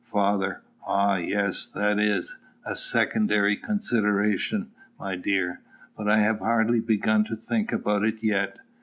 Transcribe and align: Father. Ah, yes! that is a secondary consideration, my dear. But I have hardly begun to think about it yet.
Father. 0.11 0.63
Ah, 0.87 1.17
yes! 1.17 1.67
that 1.75 1.99
is 1.99 2.35
a 2.65 2.75
secondary 2.75 3.55
consideration, 3.55 4.71
my 4.99 5.15
dear. 5.15 5.61
But 5.95 6.09
I 6.09 6.17
have 6.21 6.39
hardly 6.39 6.79
begun 6.79 7.23
to 7.25 7.35
think 7.35 7.71
about 7.71 8.03
it 8.05 8.23
yet. 8.23 8.57